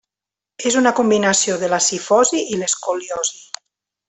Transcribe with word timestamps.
És 0.69 0.77
una 0.79 0.93
combinació 0.99 1.57
de 1.65 1.69
la 1.75 1.81
cifosi 1.91 2.43
i 2.57 2.61
l'escoliosi. 2.63 3.43